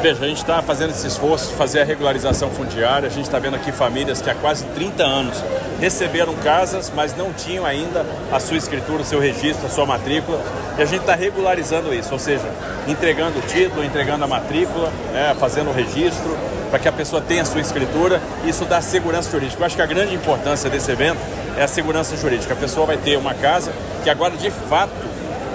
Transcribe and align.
Veja, 0.00 0.24
a 0.24 0.28
gente 0.28 0.38
está 0.38 0.62
fazendo 0.62 0.90
esse 0.90 1.08
esforço 1.08 1.48
de 1.48 1.54
fazer 1.56 1.80
a 1.80 1.84
regularização 1.84 2.50
fundiária. 2.50 3.08
A 3.08 3.10
gente 3.10 3.24
está 3.24 3.40
vendo 3.40 3.56
aqui 3.56 3.72
famílias 3.72 4.22
que 4.22 4.30
há 4.30 4.34
quase 4.34 4.64
30 4.66 5.02
anos 5.02 5.42
receberam 5.80 6.34
casas, 6.36 6.92
mas 6.94 7.16
não 7.16 7.32
tinham 7.32 7.66
ainda 7.66 8.06
a 8.30 8.38
sua 8.38 8.56
escritura, 8.56 9.02
o 9.02 9.04
seu 9.04 9.18
registro, 9.18 9.66
a 9.66 9.68
sua 9.68 9.84
matrícula. 9.84 10.40
E 10.78 10.82
a 10.82 10.84
gente 10.84 11.00
está 11.00 11.16
regularizando 11.16 11.92
isso, 11.92 12.12
ou 12.12 12.18
seja, 12.18 12.48
entregando 12.86 13.40
o 13.40 13.42
título, 13.42 13.84
entregando 13.84 14.22
a 14.22 14.28
matrícula, 14.28 14.88
né, 15.12 15.34
fazendo 15.38 15.70
o 15.70 15.72
registro, 15.72 16.38
para 16.70 16.78
que 16.78 16.86
a 16.86 16.92
pessoa 16.92 17.20
tenha 17.20 17.42
a 17.42 17.44
sua 17.44 17.60
escritura. 17.60 18.20
Isso 18.44 18.64
dá 18.64 18.80
segurança 18.80 19.32
jurídica. 19.32 19.60
Eu 19.60 19.66
acho 19.66 19.74
que 19.74 19.82
a 19.82 19.86
grande 19.86 20.14
importância 20.14 20.70
desse 20.70 20.92
evento 20.92 21.18
é 21.56 21.64
a 21.64 21.68
segurança 21.68 22.16
jurídica. 22.16 22.54
A 22.54 22.56
pessoa 22.56 22.86
vai 22.86 22.98
ter 22.98 23.16
uma 23.16 23.34
casa 23.34 23.72
que 24.04 24.10
agora, 24.10 24.36
de 24.36 24.50
fato, 24.50 24.92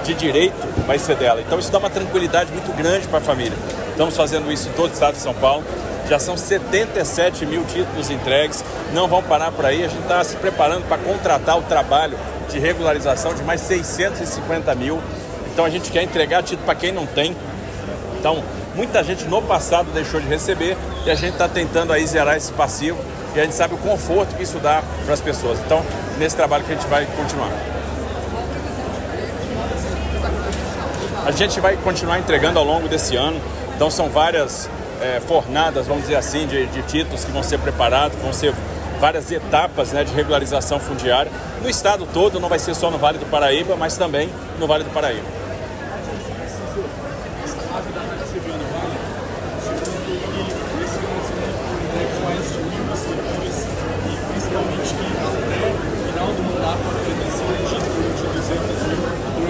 de 0.04 0.14
direito, 0.14 0.68
vai 0.86 1.00
ser 1.00 1.16
dela. 1.16 1.40
Então 1.40 1.58
isso 1.58 1.72
dá 1.72 1.78
uma 1.78 1.90
tranquilidade 1.90 2.52
muito 2.52 2.76
grande 2.76 3.08
para 3.08 3.20
a 3.20 3.22
família. 3.22 3.58
Estamos 3.94 4.18
fazendo 4.18 4.52
isso 4.52 4.70
em 4.70 4.72
todo 4.72 4.90
o 4.90 4.94
estado 4.94 5.14
de 5.14 5.22
São 5.22 5.36
Paulo. 5.36 5.64
Já 6.10 6.18
são 6.18 6.36
77 6.36 7.46
mil 7.46 7.64
títulos 7.66 8.10
entregues. 8.10 8.66
Não 8.92 9.08
vão 9.08 9.22
parar 9.22 9.52
por 9.52 9.66
aí. 9.66 9.86
A 9.86 9.88
gente 9.88 10.02
está 10.02 10.24
se 10.24 10.36
preparando 10.36 10.88
para 10.88 10.98
contratar 10.98 11.60
o 11.60 11.62
trabalho 11.62 12.18
de 12.50 12.58
regularização 12.58 13.36
de 13.36 13.44
mais 13.44 13.62
650 13.62 14.74
mil. 14.74 15.00
Então 15.54 15.64
a 15.64 15.70
gente 15.70 15.92
quer 15.92 16.02
entregar 16.02 16.42
título 16.42 16.66
para 16.66 16.74
quem 16.74 16.92
não 16.92 17.06
tem. 17.06 17.38
Então, 18.20 18.44
muita 18.76 19.04
gente 19.04 19.26
no 19.26 19.44
passado 19.44 19.92
deixou 19.94 20.20
de 20.20 20.28
receber 20.28 20.76
e 21.06 21.12
a 21.12 21.16
gente 21.16 21.34
está 21.34 21.48
tentando 21.48 21.94
aí 21.94 22.06
zerar 22.08 22.36
esse 22.36 22.52
passivo 22.52 22.98
e 23.36 23.40
a 23.40 23.44
gente 23.44 23.54
sabe 23.54 23.76
o 23.76 23.78
conforto 23.78 24.36
que 24.36 24.42
isso 24.42 24.58
dá 24.58 24.82
para 25.06 25.14
as 25.14 25.22
pessoas. 25.22 25.60
Então, 25.60 25.86
nesse 26.18 26.36
trabalho 26.36 26.64
que 26.64 26.72
a 26.72 26.76
gente 26.76 26.88
vai 26.88 27.06
continuar. 27.06 27.52
A 31.26 31.32
gente 31.32 31.60
vai 31.60 31.78
continuar 31.78 32.18
entregando 32.18 32.58
ao 32.58 32.66
longo 32.66 32.88
desse 32.88 33.16
ano. 33.16 33.40
Então 33.84 33.92
são 33.92 34.08
várias 34.08 34.70
é, 35.02 35.20
fornadas, 35.20 35.88
vamos 35.88 36.04
dizer 36.04 36.16
assim, 36.16 36.48
de, 36.48 36.68
de, 36.68 36.82
títulos 36.84 37.26
que 37.26 37.32
vão 37.34 37.44
ser 37.44 37.60
preparados, 37.60 38.18
vão 38.22 38.32
ser 38.32 38.54
várias 38.98 39.30
etapas 39.30 39.92
né, 39.92 40.06
de 40.06 40.14
regularização 40.14 40.80
fundiária. 40.80 41.30
No 41.62 41.70
estado 41.70 42.08
todo, 42.14 42.40
não 42.40 42.48
vai 42.48 42.60
ser 42.60 42.74
só 42.76 42.90
no 42.90 42.98
Vale 42.98 43.18
do 43.18 43.26
Paraíba, 43.26 43.76
mas 43.76 43.98
também 43.98 44.30
no 44.58 44.68
Vale 44.68 44.86
do 44.86 44.90
Paraíba. 44.92 45.28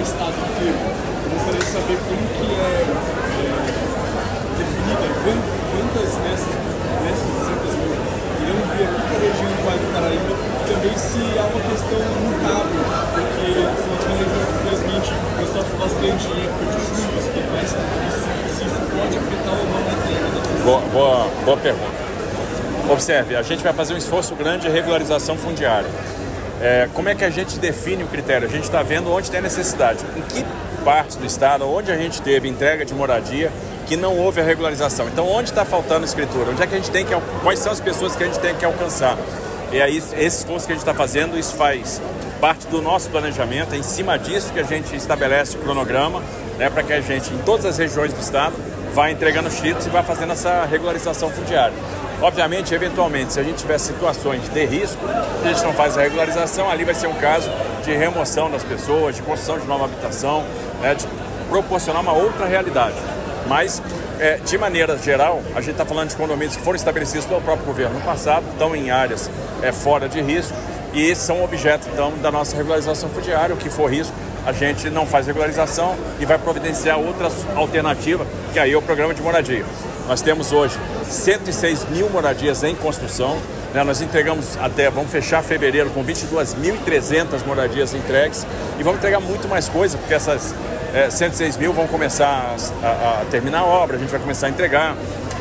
estado 0.01 0.33
inteiro. 0.33 0.77
Eu 1.23 1.31
gostaria 1.31 1.59
de 1.59 1.65
saber 1.65 1.97
como 2.07 2.27
que 2.27 2.59
é 2.59 3.13
quantas 5.23 6.15
dessas, 6.17 6.53
dessas 7.03 7.31
200 7.39 7.75
mil 7.79 7.95
irão 8.43 8.59
vir 8.75 8.83
aqui 8.83 9.01
para 9.01 9.15
a 9.15 9.21
região 9.23 9.51
do 9.55 9.61
Vale 9.63 9.79
do 9.79 9.89
Paraíba 9.93 10.33
e 10.85 10.99
se 10.99 11.39
há 11.39 11.43
uma 11.43 11.61
questão 11.61 11.99
mutável, 12.19 12.83
porque 13.13 13.53
se 13.53 13.87
nós 13.87 14.03
infelizmente, 14.63 15.13
o 15.13 15.39
pessoal 15.39 15.63
fica 15.63 15.77
bastante 15.77 16.27
em 16.27 16.45
época 16.45 16.65
de 16.65 16.83
e 16.83 17.31
tudo 17.33 17.51
mais, 17.51 17.69
se 17.69 18.65
isso 18.65 18.81
pode 18.91 19.17
afetar 19.17 19.53
ou 19.53 19.65
não 19.65 19.77
a 19.77 20.63
boa, 20.65 20.81
boa, 20.91 21.27
boa 21.45 21.57
pergunta. 21.57 22.03
Observe, 22.89 23.35
a 23.35 23.41
gente 23.41 23.63
vai 23.63 23.71
fazer 23.71 23.93
um 23.93 23.97
esforço 23.97 24.35
grande 24.35 24.67
de 24.67 24.73
regularização 24.73 25.37
fundiária. 25.37 25.89
É, 26.61 26.89
como 26.93 27.07
é 27.09 27.15
que 27.15 27.23
a 27.23 27.29
gente 27.29 27.59
define 27.59 28.03
o 28.03 28.07
critério? 28.07 28.47
A 28.47 28.51
gente 28.51 28.65
está 28.65 28.83
vendo 28.83 29.11
onde 29.11 29.31
tem 29.31 29.41
necessidade. 29.41 30.05
Em 30.17 30.21
que 30.21 30.45
partes 30.83 31.15
do 31.15 31.25
estado, 31.25 31.67
onde 31.67 31.91
a 31.91 31.97
gente 31.97 32.21
teve 32.21 32.47
entrega 32.47 32.85
de 32.85 32.93
moradia, 32.93 33.51
que 33.87 33.95
não 33.95 34.17
houve 34.17 34.41
a 34.41 34.43
regularização. 34.43 35.07
Então, 35.07 35.27
onde 35.27 35.49
está 35.49 35.63
faltando 35.63 36.05
escritura? 36.05 36.51
Onde 36.51 36.61
é 36.61 36.67
que 36.67 36.73
a 36.73 36.77
gente 36.77 36.91
tem 36.91 37.05
que 37.05 37.13
quais 37.41 37.59
são 37.59 37.71
as 37.71 37.79
pessoas 37.79 38.15
que 38.15 38.23
a 38.23 38.25
gente 38.25 38.39
tem 38.39 38.53
que 38.55 38.65
alcançar? 38.65 39.17
E 39.73 39.81
aí 39.81 39.97
esse 39.97 40.15
esforço 40.15 40.67
que 40.67 40.71
a 40.71 40.75
gente 40.75 40.87
está 40.87 40.93
fazendo, 40.93 41.35
isso 41.35 41.55
faz 41.55 41.99
parte 42.39 42.67
do 42.67 42.79
nosso 42.79 43.09
planejamento. 43.09 43.73
É 43.73 43.77
em 43.77 43.81
cima 43.81 44.19
disso 44.19 44.53
que 44.53 44.59
a 44.59 44.63
gente 44.63 44.95
estabelece 44.95 45.57
o 45.57 45.59
cronograma, 45.61 46.21
né, 46.59 46.69
para 46.69 46.83
que 46.83 46.93
a 46.93 47.01
gente, 47.01 47.33
em 47.33 47.39
todas 47.39 47.65
as 47.65 47.79
regiões 47.79 48.13
do 48.13 48.19
estado, 48.19 48.53
vá 48.93 49.09
entregando 49.09 49.49
os 49.49 49.59
e 49.59 49.89
vá 49.89 50.03
fazendo 50.03 50.33
essa 50.33 50.63
regularização 50.65 51.31
fundiária. 51.31 51.73
Obviamente, 52.21 52.71
eventualmente, 52.75 53.33
se 53.33 53.39
a 53.39 53.43
gente 53.43 53.57
tiver 53.57 53.79
situações 53.79 54.47
de 54.47 54.63
risco, 54.63 55.01
a 55.43 55.47
gente 55.47 55.63
não 55.63 55.73
faz 55.73 55.97
a 55.97 56.01
regularização, 56.01 56.69
ali 56.69 56.85
vai 56.85 56.93
ser 56.93 57.07
um 57.07 57.15
caso 57.15 57.49
de 57.83 57.93
remoção 57.93 58.51
das 58.51 58.63
pessoas, 58.63 59.15
de 59.15 59.23
construção 59.23 59.57
de 59.57 59.65
nova 59.65 59.85
habitação, 59.85 60.43
né, 60.83 60.93
de 60.93 61.07
proporcionar 61.49 62.03
uma 62.03 62.13
outra 62.13 62.45
realidade. 62.45 62.95
Mas, 63.47 63.81
é, 64.19 64.37
de 64.37 64.57
maneira 64.57 64.97
geral, 64.97 65.41
a 65.55 65.61
gente 65.61 65.71
está 65.71 65.85
falando 65.85 66.09
de 66.09 66.15
condomínios 66.15 66.55
que 66.55 66.61
foram 66.61 66.75
estabelecidos 66.75 67.25
pelo 67.25 67.41
próprio 67.41 67.65
governo 67.65 67.95
no 67.95 68.01
passado, 68.01 68.45
estão 68.51 68.75
em 68.75 68.91
áreas 68.91 69.29
é, 69.61 69.71
fora 69.71 70.07
de 70.07 70.21
risco, 70.21 70.55
e 70.93 71.15
são 71.15 71.43
objeto, 71.43 71.87
então, 71.91 72.13
da 72.21 72.31
nossa 72.31 72.55
regularização 72.55 73.09
fundiária. 73.09 73.55
O 73.55 73.57
que 73.57 73.69
for 73.69 73.91
risco, 73.91 74.13
a 74.45 74.51
gente 74.51 74.89
não 74.89 75.05
faz 75.05 75.25
regularização 75.25 75.95
e 76.19 76.25
vai 76.25 76.37
providenciar 76.37 76.99
outras 76.99 77.33
alternativas, 77.55 78.27
que 78.51 78.59
aí 78.59 78.73
é 78.73 78.77
o 78.77 78.81
programa 78.81 79.13
de 79.13 79.21
moradia. 79.21 79.65
Nós 80.07 80.21
temos 80.21 80.51
hoje 80.51 80.77
106 81.05 81.89
mil 81.89 82.09
moradias 82.09 82.63
em 82.63 82.75
construção. 82.75 83.37
Né? 83.73 83.83
Nós 83.83 84.01
entregamos 84.01 84.57
até, 84.57 84.89
vamos 84.89 85.11
fechar 85.11 85.41
fevereiro 85.41 85.89
com 85.89 86.03
22.300 86.03 87.45
moradias 87.45 87.93
entregues 87.93 88.45
e 88.77 88.83
vamos 88.83 88.99
entregar 88.99 89.19
muito 89.19 89.47
mais 89.47 89.67
coisa, 89.67 89.97
porque 89.97 90.13
essas 90.13 90.53
é, 90.93 91.09
106 91.09 91.57
mil 91.57 91.73
vão 91.73 91.87
começar 91.87 92.55
a, 92.83 93.21
a, 93.21 93.25
terminar 93.31 93.59
a 93.59 93.65
obra, 93.65 93.97
a 93.97 93.99
gente 93.99 94.09
vai 94.09 94.19
começar 94.19 94.47
a 94.47 94.49
entregar 94.49 94.95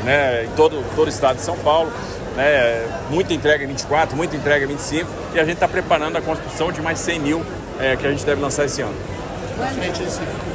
né, 0.04 0.44
em 0.44 0.48
todo, 0.56 0.82
todo 0.96 1.06
o 1.06 1.10
estado 1.10 1.36
de 1.36 1.42
São 1.42 1.56
Paulo. 1.58 1.92
Né, 2.36 2.88
muita 3.10 3.34
entrega 3.34 3.62
em 3.62 3.66
24, 3.66 4.16
muita 4.16 4.34
entrega 4.34 4.64
em 4.64 4.68
25 4.68 5.10
e 5.34 5.38
a 5.38 5.44
gente 5.44 5.54
está 5.54 5.68
preparando 5.68 6.16
a 6.16 6.22
construção 6.22 6.72
de 6.72 6.80
mais 6.80 6.98
100 6.98 7.18
mil 7.20 7.44
é, 7.78 7.94
que 7.94 8.06
a 8.06 8.10
gente 8.10 8.24
deve 8.24 8.40
lançar 8.40 8.64
esse 8.64 8.80
ano. 8.80 8.94
Frente 9.74 10.02
desse 10.02 10.20
é 10.20 10.52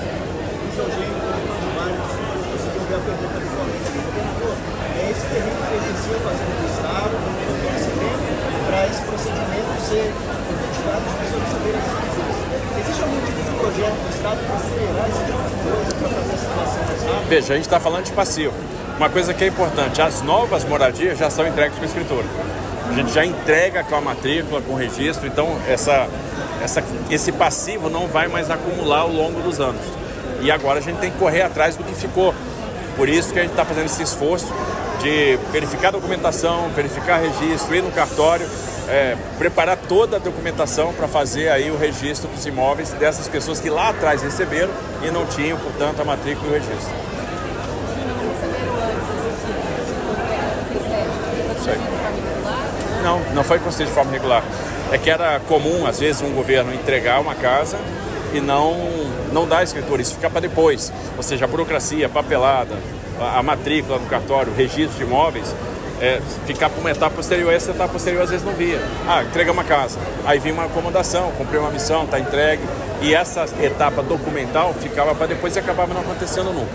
Veja, 17.28 17.54
a 17.54 17.56
gente 17.56 17.66
está 17.66 17.80
falando 17.80 18.06
de 18.06 18.12
passivo. 18.14 18.54
Uma 18.98 19.10
coisa 19.10 19.34
que 19.34 19.44
é 19.44 19.48
importante, 19.48 20.02
as 20.02 20.22
novas 20.22 20.64
moradias 20.64 21.18
já 21.18 21.30
são 21.30 21.46
entregues 21.46 21.78
com 21.78 21.84
a 21.84 21.86
escritura. 21.86 22.26
A 22.90 22.94
gente 22.94 23.12
já 23.12 23.26
entrega 23.26 23.84
com 23.84 23.96
a 23.96 24.02
matrícula, 24.02 24.62
com 24.62 24.74
o 24.74 24.76
registro, 24.76 25.28
então 25.28 25.60
essa, 25.68 26.08
essa, 26.64 26.84
esse 27.10 27.32
passivo 27.34 27.90
não 27.90 28.08
vai 28.08 28.28
mais 28.28 28.50
acumular 28.50 29.00
ao 29.00 29.12
longo 29.12 29.42
dos 29.42 29.60
anos. 29.60 29.82
E 30.42 30.50
agora 30.50 30.80
a 30.80 30.82
gente 30.82 31.00
tem 31.00 31.12
que 31.12 31.18
correr 31.18 31.42
atrás 31.42 31.76
do 31.76 31.84
que 31.84 31.94
ficou. 31.94 32.34
Por 32.96 33.10
isso 33.10 33.34
que 33.34 33.40
a 33.40 33.42
gente 33.42 33.52
está 33.52 33.66
fazendo 33.66 33.86
esse 33.86 34.02
esforço 34.02 34.52
de 35.02 35.38
verificar 35.52 35.90
a 35.90 35.92
documentação, 35.92 36.70
verificar 36.70 37.18
registro, 37.18 37.76
ir 37.76 37.84
no 37.84 37.92
cartório 37.92 38.48
é, 38.88 39.18
preparar 39.38 39.78
toda 39.78 40.16
a 40.16 40.20
documentação 40.20 40.94
para 40.94 41.08
fazer 41.08 41.50
aí 41.50 41.70
o 41.70 41.78
registro 41.78 42.30
dos 42.30 42.46
imóveis 42.46 42.92
dessas 42.94 43.28
pessoas 43.28 43.60
que 43.60 43.70
lá 43.70 43.90
atrás 43.90 44.22
receberam 44.22 44.72
e 45.04 45.12
não 45.12 45.26
tinham, 45.26 45.58
portanto, 45.58 46.02
a 46.02 46.06
matrícula 46.06 46.48
e 46.48 46.50
o 46.52 46.54
registro. 46.54 46.94
Não, 53.04 53.20
não 53.34 53.44
foi 53.44 53.60
construído 53.60 53.90
de 53.90 53.96
forma 53.96 54.12
regular. 54.12 54.44
É 54.92 54.98
que 54.98 55.10
era 55.10 55.40
comum, 55.48 55.86
às 55.86 56.00
vezes, 56.00 56.22
um 56.22 56.32
governo 56.32 56.74
entregar 56.74 57.20
uma 57.20 57.36
casa 57.36 57.78
e 58.34 58.40
não, 58.40 58.76
não 59.32 59.48
dar 59.48 59.64
escritura, 59.64 60.02
isso 60.02 60.16
fica 60.16 60.30
para 60.30 60.42
depois. 60.42 60.92
Ou 61.16 61.24
seja, 61.24 61.46
a 61.46 61.48
burocracia, 61.48 62.06
a 62.06 62.10
papelada, 62.10 62.76
a, 63.20 63.40
a 63.40 63.44
matrícula 63.44 64.00
no 64.00 64.06
cartório, 64.08 64.52
o 64.52 64.56
registro 64.56 64.98
de 64.98 65.04
imóveis, 65.04 65.54
é, 66.02 66.22
ficar 66.46 66.70
para 66.70 66.80
uma 66.80 66.92
etapa 66.92 67.16
posterior, 67.16 67.52
essa 67.52 67.72
etapa 67.72 67.92
posterior 67.92 68.22
às 68.24 68.30
vezes 68.30 68.46
não 68.46 68.54
via. 68.54 68.80
Ah, 69.08 69.24
entrega 69.24 69.52
uma 69.52 69.64
casa, 69.64 70.00
aí 70.26 70.40
vinha 70.40 70.54
uma 70.54 70.66
acomodação, 70.66 71.32
cumpri 71.38 71.58
uma 71.58 71.72
missão, 71.72 72.04
está 72.04 72.20
entregue, 72.20 72.62
e 73.02 73.14
essa 73.14 73.46
etapa 73.62 74.02
documental 74.04 74.74
ficava 74.74 75.16
para 75.16 75.28
depois 75.28 75.56
e 75.56 75.60
acabava 75.60 75.94
não 75.94 76.02
acontecendo 76.02 76.54
nunca. 76.54 76.72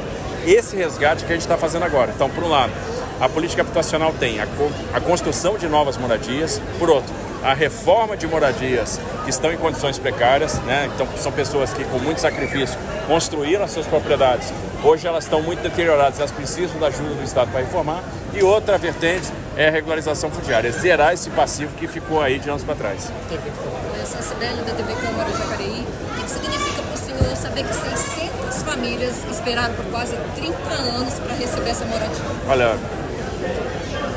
Esse 0.46 0.74
resgate 0.76 1.24
que 1.24 1.32
a 1.32 1.36
gente 1.36 1.42
está 1.42 1.56
fazendo 1.56 1.84
agora. 1.84 2.10
Então, 2.14 2.28
por 2.28 2.42
um 2.42 2.48
lado, 2.48 2.72
a 3.20 3.28
política 3.28 3.62
habitacional 3.62 4.12
tem 4.18 4.40
a, 4.40 4.46
a 4.94 5.00
construção 5.00 5.56
de 5.56 5.68
novas 5.68 5.96
moradias, 5.96 6.60
por 6.78 6.90
outro, 6.90 7.12
a 7.42 7.54
reforma 7.54 8.16
de 8.16 8.26
moradias 8.26 9.00
que 9.24 9.30
estão 9.30 9.52
em 9.52 9.56
condições 9.56 9.98
precárias, 9.98 10.54
né? 10.60 10.88
então 10.94 11.06
são 11.16 11.32
pessoas 11.32 11.72
que 11.72 11.84
com 11.84 11.98
muito 11.98 12.20
sacrifício 12.20 12.78
construíram 13.06 13.64
as 13.64 13.72
suas 13.72 13.86
propriedades, 13.86 14.52
hoje 14.84 15.06
elas 15.06 15.24
estão 15.24 15.42
muito 15.42 15.60
deterioradas, 15.60 16.18
elas 16.18 16.30
precisam 16.30 16.78
da 16.78 16.86
ajuda 16.86 17.14
do 17.14 17.24
Estado 17.24 17.50
para 17.50 17.60
reformar, 17.60 18.02
e 18.32 18.42
outra 18.42 18.78
vertente 18.78 19.28
é 19.56 19.68
a 19.68 19.70
regularização 19.70 20.30
fundiária, 20.30 20.68
é 20.68 20.72
zerar 20.72 21.12
esse 21.12 21.30
passivo 21.30 21.74
que 21.76 21.88
ficou 21.88 22.22
aí 22.22 22.38
de 22.38 22.48
anos 22.48 22.62
para 22.62 22.74
trás. 22.74 23.10
Eu 23.30 24.06
sou 24.06 24.18
a 24.18 24.22
Sibeli 24.22 24.62
da 24.62 24.72
TV 24.72 24.94
Câmara 24.94 25.30
Jacareí. 25.30 25.86
O 26.10 26.24
que 26.24 26.30
significa 26.30 26.82
para 26.82 26.94
o 26.94 26.96
senhor 26.96 27.36
saber 27.36 27.64
que 27.64 27.74
600 27.74 28.62
famílias 28.62 28.82
famílias 28.82 29.24
esperaram 29.30 29.74
por 29.74 29.84
quase 29.86 30.16
30 30.34 30.56
anos 30.68 31.14
para 31.20 31.34
receber 31.34 31.70
essa 31.70 31.84
moradia. 31.84 32.24
Olha, 32.48 32.76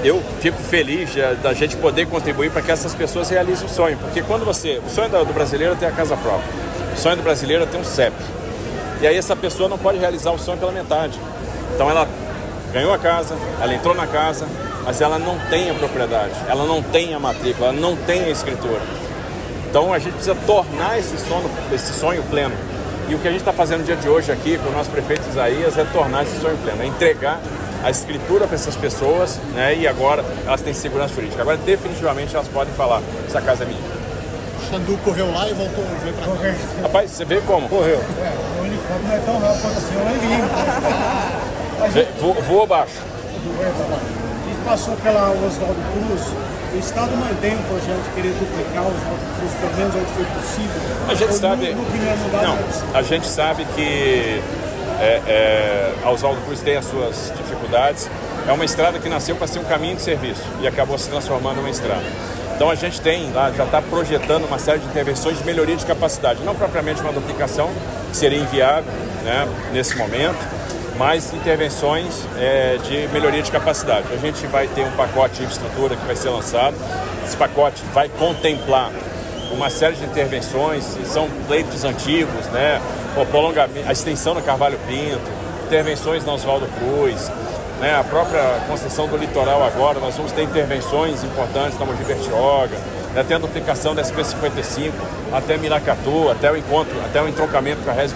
eu 0.03 0.21
fico 0.39 0.57
feliz 0.57 1.11
da 1.41 1.53
gente 1.53 1.75
poder 1.77 2.07
contribuir 2.07 2.51
para 2.51 2.61
que 2.61 2.71
essas 2.71 2.93
pessoas 2.93 3.29
realizem 3.29 3.65
o 3.65 3.69
sonho. 3.69 3.97
Porque 3.97 4.21
quando 4.21 4.45
você. 4.45 4.81
O 4.85 4.89
sonho 4.89 5.09
do 5.09 5.33
brasileiro 5.33 5.73
é 5.73 5.75
ter 5.75 5.87
a 5.87 5.91
casa 5.91 6.15
própria. 6.17 6.49
O 6.93 6.97
sonho 6.97 7.17
do 7.17 7.23
brasileiro 7.23 7.63
é 7.63 7.65
ter 7.65 7.77
um 7.77 7.83
CEP. 7.83 8.15
E 9.01 9.07
aí 9.07 9.17
essa 9.17 9.35
pessoa 9.35 9.67
não 9.67 9.77
pode 9.77 9.97
realizar 9.97 10.31
o 10.31 10.39
sonho 10.39 10.57
pela 10.57 10.71
metade. 10.71 11.19
Então 11.73 11.89
ela 11.89 12.07
ganhou 12.71 12.93
a 12.93 12.97
casa, 12.97 13.35
ela 13.61 13.73
entrou 13.73 13.93
na 13.93 14.07
casa, 14.07 14.45
mas 14.83 15.01
ela 15.01 15.17
não 15.17 15.37
tem 15.49 15.69
a 15.69 15.73
propriedade, 15.73 16.33
ela 16.47 16.65
não 16.65 16.81
tem 16.81 17.13
a 17.13 17.19
matrícula, 17.19 17.69
ela 17.69 17.77
não 17.77 17.95
tem 17.95 18.23
a 18.23 18.29
escritura. 18.29 18.81
Então 19.69 19.91
a 19.91 19.99
gente 19.99 20.13
precisa 20.13 20.35
tornar 20.45 20.97
esse 20.97 21.17
sonho, 21.17 21.49
esse 21.73 21.93
sonho 21.93 22.23
pleno. 22.23 22.55
E 23.09 23.15
o 23.15 23.19
que 23.19 23.27
a 23.27 23.31
gente 23.31 23.41
está 23.41 23.53
fazendo 23.53 23.79
no 23.79 23.85
dia 23.85 23.95
de 23.95 24.07
hoje 24.09 24.31
aqui 24.31 24.57
com 24.57 24.69
o 24.69 24.71
nosso 24.71 24.89
prefeito 24.89 25.27
Isaías 25.29 25.77
é 25.77 25.83
tornar 25.85 26.23
esse 26.23 26.39
sonho 26.39 26.57
pleno, 26.63 26.81
é 26.81 26.85
entregar 26.85 27.39
a 27.85 27.91
escritura 27.91 28.47
para 28.47 28.55
essas 28.55 28.75
pessoas, 28.75 29.39
né? 29.53 29.75
E 29.75 29.87
agora 29.87 30.25
elas 30.43 30.59
têm 30.59 30.73
segurança 30.73 31.13
jurídica. 31.13 31.43
Agora 31.43 31.55
definitivamente 31.57 32.35
elas 32.35 32.47
podem 32.47 32.73
falar, 32.73 32.99
essa 33.27 33.39
casa 33.39 33.63
é 33.63 33.67
minha. 33.67 33.79
Xandu 34.67 34.97
correu 35.03 35.31
lá 35.31 35.47
e 35.47 35.53
voltou 35.53 35.83
veio 36.01 36.15
para 36.15 36.25
correr. 36.25 36.55
Rapaz, 36.81 37.11
você 37.11 37.23
vê 37.23 37.39
como? 37.41 37.69
Correu. 37.69 37.99
É, 37.99 38.33
o 38.59 38.63
unicórnio 38.63 39.07
não 39.07 39.13
é 39.13 39.19
tão 39.19 39.37
rápido 39.37 39.67
assim, 39.67 39.93
eu 39.93 40.03
nem 40.03 40.17
vi. 42.01 42.41
Voou 42.47 42.65
baixo. 42.65 42.97
A 42.97 44.49
gente 44.49 44.65
passou 44.65 44.95
pela 44.97 45.29
Oswaldo 45.29 45.79
Cruz. 45.93 46.21
O 46.73 46.77
Estado 46.79 47.15
mantém 47.15 47.55
um 47.55 47.63
projeto 47.63 48.01
de 48.03 48.09
querer 48.15 48.33
duplicar 48.33 48.83
os 48.83 48.95
Cruz, 49.37 49.53
pelo 49.61 49.73
menos 49.77 49.95
onde 49.95 50.11
foi 50.11 50.25
possível. 50.25 50.81
A 51.07 51.13
gente 51.13 51.35
sabe. 51.35 51.71
No, 51.71 51.83
no 51.83 51.91
primeiro 51.91 52.19
lugar, 52.23 52.43
não, 52.43 52.57
a 52.95 53.01
gente 53.03 53.27
sabe 53.27 53.63
que 53.75 54.41
é, 54.99 55.21
é, 56.03 56.07
Oswaldo 56.07 56.41
Cruz 56.41 56.61
tem 56.61 56.77
as 56.77 56.85
suas 56.85 57.31
dificuldades. 57.37 58.09
É 58.47 58.51
uma 58.51 58.65
estrada 58.65 58.99
que 58.99 59.09
nasceu 59.09 59.35
para 59.35 59.47
ser 59.47 59.59
um 59.59 59.63
caminho 59.63 59.95
de 59.95 60.01
serviço 60.01 60.43
e 60.61 60.67
acabou 60.67 60.97
se 60.97 61.09
transformando 61.09 61.57
numa 61.57 61.69
estrada. 61.69 62.03
Então 62.55 62.69
a 62.69 62.75
gente 62.75 63.01
tem 63.01 63.31
lá, 63.33 63.51
já 63.51 63.65
está 63.65 63.81
projetando 63.81 64.45
uma 64.45 64.57
série 64.57 64.79
de 64.79 64.85
intervenções 64.87 65.37
de 65.37 65.43
melhoria 65.43 65.75
de 65.75 65.85
capacidade, 65.85 66.41
não 66.43 66.55
propriamente 66.55 67.01
uma 67.01 67.11
duplicação, 67.11 67.69
que 68.09 68.15
seria 68.15 68.39
inviável 68.39 68.91
né, 69.23 69.45
nesse 69.73 69.97
momento, 69.97 70.37
mas 70.97 71.33
intervenções 71.33 72.23
é, 72.37 72.77
de 72.77 73.09
melhoria 73.09 73.41
de 73.41 73.51
capacidade. 73.51 74.07
A 74.13 74.17
gente 74.17 74.47
vai 74.47 74.67
ter 74.67 74.85
um 74.85 74.91
pacote 74.91 75.35
de 75.35 75.43
infraestrutura 75.43 75.97
que 75.97 76.05
vai 76.05 76.15
ser 76.15 76.29
lançado. 76.29 76.75
Esse 77.25 77.35
pacote 77.35 77.83
vai 77.93 78.07
contemplar 78.07 78.89
uma 79.51 79.69
série 79.69 79.95
de 79.95 80.05
intervenções, 80.05 80.97
são 81.05 81.27
leitos 81.49 81.83
antigos, 81.83 82.45
né? 82.47 82.81
O 83.17 83.25
prolongamento, 83.25 83.87
a 83.87 83.93
extensão 83.93 84.33
do 84.33 84.41
Carvalho 84.41 84.77
Pinto, 84.87 85.31
intervenções 85.65 86.25
na 86.25 86.33
Oswaldo 86.33 86.67
Cruz, 86.67 87.31
né? 87.79 87.95
a 87.95 88.03
própria 88.03 88.41
construção 88.67 89.07
do 89.07 89.15
litoral 89.15 89.63
agora, 89.63 89.99
nós 89.99 90.15
vamos 90.15 90.33
ter 90.33 90.43
intervenções 90.43 91.23
importantes 91.23 91.79
na 91.79 91.85
Mogi 91.85 92.03
Bertioga, 92.03 92.77
né? 93.13 93.23
tem 93.23 93.37
a 93.37 93.39
duplicação 93.39 93.95
da 93.95 94.03
SP-55 94.03 94.91
até 95.31 95.57
Miracatu, 95.57 96.29
até 96.29 96.51
o 96.51 96.57
encontro, 96.57 96.93
até 97.05 97.21
o 97.21 97.27
entroncamento 97.27 97.81
com 97.83 97.89
a 97.89 97.93
Rez 97.93 98.13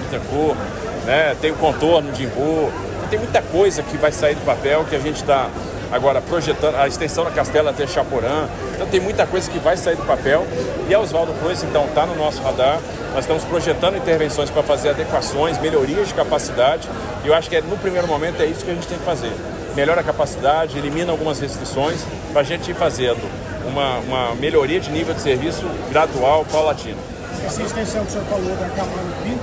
né? 1.05 1.35
tem 1.41 1.51
o 1.51 1.55
contorno 1.55 2.11
de 2.11 2.25
Imbu, 2.25 2.71
tem 3.09 3.19
muita 3.19 3.41
coisa 3.41 3.81
que 3.81 3.97
vai 3.97 4.11
sair 4.11 4.35
do 4.35 4.45
papel 4.45 4.85
que 4.85 4.95
a 4.95 4.99
gente 4.99 5.21
está 5.21 5.49
agora 5.91 6.21
projetando 6.21 6.75
a 6.75 6.87
extensão 6.87 7.23
da 7.23 7.31
Castela 7.31 7.71
até 7.71 7.85
Chaporã. 7.87 8.47
Então 8.73 8.87
tem 8.87 8.99
muita 8.99 9.25
coisa 9.25 9.49
que 9.49 9.59
vai 9.59 9.75
sair 9.77 9.95
do 9.95 10.03
papel. 10.03 10.45
E 10.87 10.93
a 10.93 10.99
Oswaldo 10.99 11.33
Cruz, 11.33 11.63
então, 11.63 11.85
está 11.85 12.05
no 12.05 12.15
nosso 12.15 12.41
radar. 12.41 12.79
Nós 13.13 13.21
estamos 13.21 13.43
projetando 13.43 13.97
intervenções 13.97 14.49
para 14.49 14.63
fazer 14.63 14.89
adequações, 14.89 15.59
melhorias 15.59 16.07
de 16.07 16.13
capacidade. 16.13 16.87
E 17.23 17.27
eu 17.27 17.33
acho 17.33 17.49
que 17.49 17.55
é, 17.55 17.61
no 17.61 17.77
primeiro 17.77 18.07
momento 18.07 18.41
é 18.41 18.45
isso 18.45 18.63
que 18.63 18.71
a 18.71 18.73
gente 18.73 18.87
tem 18.87 18.97
que 18.97 19.05
fazer. 19.05 19.31
Melhora 19.75 20.01
a 20.01 20.03
capacidade, 20.03 20.77
elimina 20.77 21.11
algumas 21.11 21.39
restrições 21.39 21.99
para 22.31 22.41
a 22.41 22.43
gente 22.43 22.71
ir 22.71 22.73
fazendo 22.73 23.21
uma, 23.65 23.99
uma 23.99 24.35
melhoria 24.35 24.79
de 24.79 24.91
nível 24.91 25.13
de 25.13 25.21
serviço 25.21 25.65
gradual, 25.89 26.45
paulatino. 26.51 26.97
Essa 27.45 27.63
extensão 27.63 28.03
que 28.03 28.09
o 28.09 28.11
senhor 28.11 28.25
falou 28.25 28.55
da 28.55 28.67
Camargo 28.69 29.11
Pinto, 29.23 29.39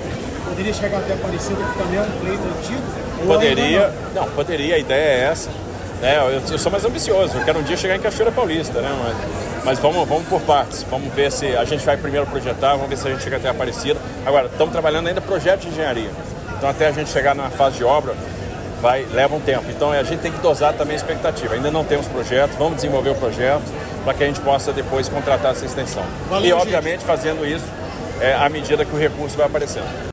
poderia 0.48 0.72
chegar 0.72 0.98
até 0.98 1.14
Aparecida, 1.14 1.56
que 1.56 1.78
também 1.78 1.98
é 1.98 2.02
um 2.02 2.10
pleito 2.20 2.43
antigo? 2.58 2.82
Poderia, 3.26 3.93
não? 4.14 4.22
não, 4.22 4.31
poderia, 4.32 4.75
a 4.75 4.78
ideia 4.78 5.00
é 5.00 5.25
essa. 5.31 5.50
É, 6.02 6.19
eu, 6.19 6.43
eu, 6.50 6.58
sou 6.58 6.70
mais 6.70 6.84
ambicioso, 6.84 7.37
eu 7.37 7.44
quero 7.44 7.58
um 7.58 7.62
dia 7.62 7.76
chegar 7.76 7.96
em 7.96 8.00
Cachoeira 8.00 8.31
Paulista, 8.31 8.81
né? 8.81 8.90
Mas, 9.02 9.64
mas 9.64 9.78
vamos, 9.78 10.06
vamos 10.06 10.28
por 10.28 10.40
partes, 10.43 10.84
vamos 10.90 11.12
ver 11.14 11.32
se 11.32 11.56
a 11.56 11.64
gente 11.64 11.84
vai 11.84 11.96
primeiro 11.96 12.26
projetar, 12.26 12.72
vamos 12.72 12.88
ver 12.88 12.96
se 12.96 13.08
a 13.08 13.10
gente 13.10 13.22
chega 13.22 13.37
até 13.37 13.48
Aparecida. 13.48 13.98
Agora, 14.25 14.46
estamos 14.46 14.72
trabalhando 14.72 15.08
ainda 15.08 15.20
projeto 15.20 15.60
de 15.60 15.69
engenharia, 15.69 16.10
então 16.56 16.69
até 16.69 16.88
a 16.88 16.93
gente 16.93 17.10
chegar 17.10 17.34
na 17.34 17.48
fase 17.50 17.76
de 17.76 17.84
obra 17.84 18.14
vai 18.81 19.06
leva 19.12 19.34
um 19.34 19.40
tempo. 19.40 19.64
Então 19.70 19.90
a 19.93 20.02
gente 20.02 20.20
tem 20.20 20.31
que 20.31 20.38
dosar 20.40 20.75
também 20.75 20.94
a 20.94 20.96
expectativa. 20.96 21.54
Ainda 21.54 21.70
não 21.70 21.84
temos 21.84 22.06
projeto, 22.08 22.52
vamos 22.58 22.76
desenvolver 22.76 23.10
o 23.10 23.14
projeto 23.14 23.64
para 24.04 24.14
que 24.14 24.22
a 24.22 24.26
gente 24.26 24.40
possa 24.40 24.72
depois 24.72 25.08
contratar 25.08 25.52
essa 25.52 25.64
extensão. 25.64 26.04
Valeu, 26.28 26.48
e 26.48 26.52
obviamente 26.52 27.00
gente. 27.00 27.04
fazendo 27.04 27.46
isso 27.46 27.64
é, 28.20 28.34
à 28.34 28.48
medida 28.48 28.84
que 28.84 28.94
o 28.94 28.98
recurso 28.98 29.37
vai 29.37 29.46
aparecendo. 29.46 29.87